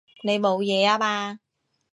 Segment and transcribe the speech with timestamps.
[0.23, 1.39] 你冇嘢啊嘛？